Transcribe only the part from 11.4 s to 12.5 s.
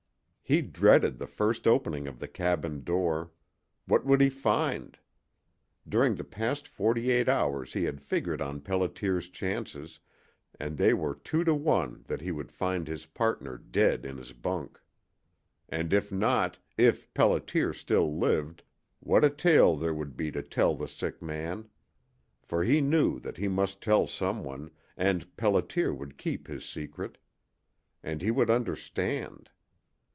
to one that he